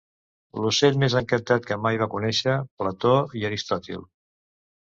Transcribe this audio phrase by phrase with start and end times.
[0.63, 4.07] L'ocell més encantat que mai van conèixer Plató i Aristòtil.